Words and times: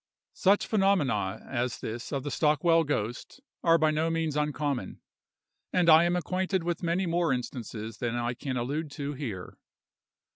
Such 0.33 0.65
phenomena 0.65 1.45
as 1.47 1.77
this 1.79 2.11
of 2.11 2.23
the 2.23 2.31
Stockwell 2.31 2.83
ghost 2.83 3.39
are 3.63 3.77
by 3.77 3.91
no 3.91 4.09
means 4.09 4.35
uncommon, 4.35 4.99
and 5.71 5.91
I 5.91 6.05
am 6.05 6.15
acquainted 6.15 6.63
with 6.63 6.81
many 6.81 7.05
more 7.05 7.31
instances 7.31 7.99
than 7.99 8.15
I 8.15 8.33
can 8.33 8.57
allude 8.57 8.89
to 8.93 9.13
here. 9.13 9.59